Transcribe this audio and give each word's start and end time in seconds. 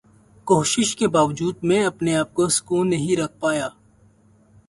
کوشش 0.47 0.95
کے 0.95 1.07
باوجود 1.07 1.55
میں 1.63 1.83
اپنے 1.85 2.15
آپ 2.15 2.33
کو 2.33 2.47
سکون 2.47 2.89
نہیں 2.89 3.15
رکھ 3.21 3.39
پایا۔ 3.39 3.67